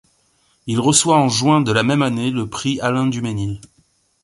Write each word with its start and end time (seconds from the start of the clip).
Il 0.65 0.79
reçoit 0.79 1.19
en 1.19 1.29
juin 1.29 1.61
de 1.61 1.71
la 1.71 1.83
même 1.83 2.01
année 2.01 2.31
le 2.31 2.49
prix 2.49 2.79
Alain 2.81 3.05
Duménil. 3.05 3.61